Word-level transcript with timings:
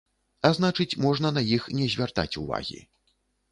А 0.47 0.49
значыць, 0.57 0.95
можна 1.05 1.31
на 1.37 1.45
іх 1.59 1.69
не 1.81 1.91
звяртаць 1.97 2.33
увагі. 2.45 2.83